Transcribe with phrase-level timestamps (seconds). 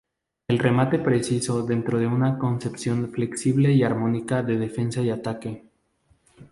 [0.47, 5.63] El remate preciso dentro de una concepción flexible y armónica de defensa y ataque.